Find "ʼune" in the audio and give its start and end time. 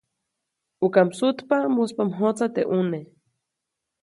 2.69-2.99